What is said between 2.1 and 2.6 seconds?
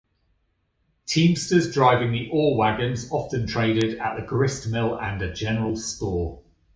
the ore